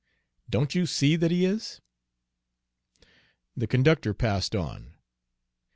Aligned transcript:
"Don't 0.49 0.73
you 0.73 0.87
see 0.87 1.15
that 1.17 1.29
he 1.29 1.45
is?" 1.45 1.79
The 3.55 3.67
conductor 3.67 4.15
passed 4.15 4.55
on. 4.55 4.95